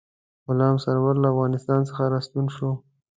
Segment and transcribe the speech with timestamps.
[0.47, 2.69] غلام سرور له افغانستان څخه را ستون شو.